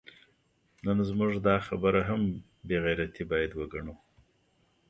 نو 0.83 0.91
زموږ 1.09 1.31
دا 1.47 1.55
خبره 1.67 2.01
هم 2.09 2.21
بې 2.67 2.77
غیرتي 2.85 3.23
باید 3.31 3.51
وګڼو 3.59 3.95